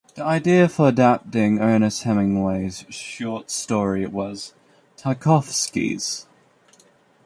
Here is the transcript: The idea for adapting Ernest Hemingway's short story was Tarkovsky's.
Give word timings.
The 0.15 0.23
idea 0.23 0.67
for 0.67 0.87
adapting 0.87 1.59
Ernest 1.59 2.01
Hemingway's 2.01 2.85
short 2.89 3.51
story 3.51 4.03
was 4.07 4.51
Tarkovsky's. 4.97 6.25